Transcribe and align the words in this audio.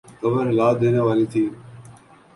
خبر 0.19 0.43
ہلا 0.49 0.67
دینے 0.81 1.01
والی 1.07 1.25
تھی۔ 1.31 1.43